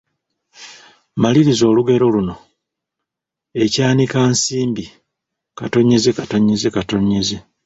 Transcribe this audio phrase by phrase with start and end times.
[1.21, 2.35] Maliriza olugero luno:
[3.63, 4.85] Ekyanika nsimbi,……